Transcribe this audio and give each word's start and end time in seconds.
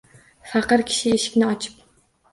Faqir 0.53 0.83
kishi 0.93 1.13
eshikni 1.21 1.47
ochib 1.53 1.77